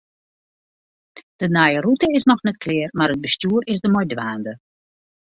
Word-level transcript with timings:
De 1.39 1.47
nije 1.55 1.79
rûte 1.85 2.07
is 2.17 2.25
noch 2.29 2.45
net 2.45 2.61
klear, 2.63 2.89
mar 2.97 3.09
it 3.13 3.21
bestjoer 3.23 3.63
is 3.73 3.81
der 3.81 3.93
mei 3.93 4.05
dwaande. 4.11 4.53